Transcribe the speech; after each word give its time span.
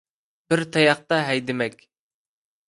بىر 0.53 0.63
تاياقتا 0.77 1.19
ھەيدىمەك. 1.27 1.79